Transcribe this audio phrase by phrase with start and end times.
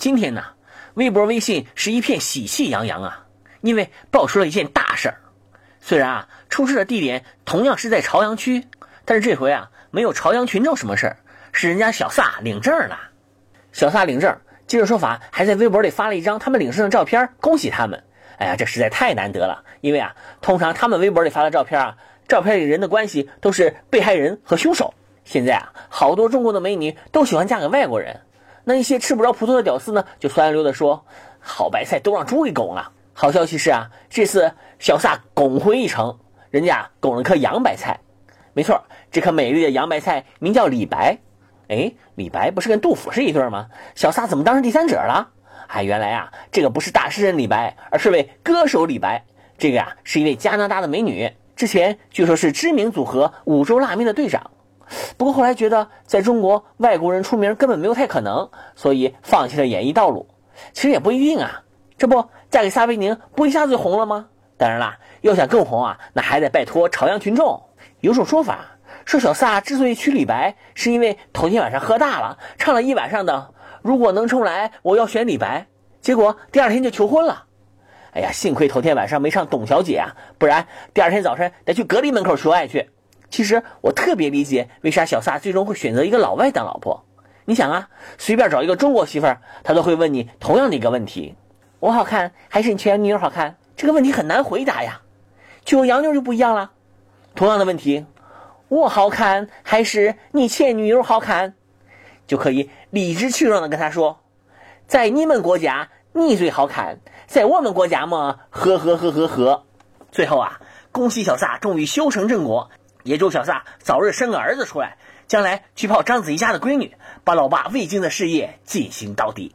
[0.00, 0.42] 今天呢，
[0.94, 3.26] 微博、微信是一片喜气洋洋啊，
[3.60, 5.20] 因为爆出了一件大事儿。
[5.78, 8.64] 虽然啊，出事的地点同样是在朝阳区，
[9.04, 11.18] 但是这回啊，没有朝阳群众什么事儿，
[11.52, 12.98] 是人家小撒领证了。
[13.72, 14.34] 小撒领证，
[14.66, 18.02] 接着说法还在微博里发了一张他们领证的照片，恭喜他们。
[18.38, 24.94] 哎呀，这实在太难得了，因为啊，通常他们微博里发的照片啊，照片里人的关系都是被害人和凶手。
[25.26, 28.22] 现在啊，好多中国的美女都喜欢嫁给外国人，
[28.64, 31.04] 那一些吃不着葡萄的屌丝呢，就酸溜溜的说
[31.40, 36.18] ：“好白菜都让猪给拱了。”好消息是啊，这次小撒拱回一城，
[36.50, 37.98] 人家拱了颗洋白菜。
[38.52, 41.18] 没错，这颗美丽的洋白菜名叫李白。
[41.68, 43.68] 哎，李白不是跟杜甫是一对吗？
[43.94, 45.28] 小撒怎么当上第三者了？
[45.68, 49.24] 哎，原来啊，这个不是大诗人李白，而是位歌手李白。
[49.58, 54.50] 这个呀，是一位加拿大的美女，之前据说是知名组合五洲辣妹的队长。
[55.16, 60.28] 不过后来觉得在中国外国人出名根本没有太可能，所以放弃了演艺道路。
[60.72, 61.62] 其实也不一定啊，
[61.96, 64.26] 这不嫁给撒贝宁不一下子就红了吗？
[64.56, 67.62] 当然啦，要想更红啊，那还得拜托朝阳群众。
[68.00, 75.66] 有种说法说小撒之所以娶李白，是因为头天晚上喝大了，唱了一晚上的“如果能重来，我要选李白”，
[76.02, 77.44] 结果第二天就求婚了。
[78.12, 82.90] 哎呀，幸亏头天晚上没唱董小姐啊，不然第二天早晨得去隔离门口求爱去。
[83.30, 87.04] 其实我特别理解为啥小撒最终会选择一个老外当老婆。
[87.44, 91.34] 你想啊，随便找一个中国媳妇儿，他都会问你同样的一个问题：
[91.80, 93.56] 我好看还是你前女友好看？
[93.76, 95.00] 这个问题很难回答呀。
[95.64, 96.72] 娶我洋妞就不一样了，
[97.34, 98.04] 同样的问题，
[98.68, 101.54] 我好看还是你前女友好看？
[102.26, 104.20] 就可以理直气壮的跟他说，
[104.86, 109.64] 在你们国家你最好看，在我们国家嘛，呵呵呵呵呵。
[110.12, 110.60] 最后啊，
[110.92, 112.70] 恭喜小撒终于修成正果。
[113.02, 119.54] 也祝小撒早日生个儿子出来，将来去泡章子怡家的闺女，把老爸未经的事业进行到底。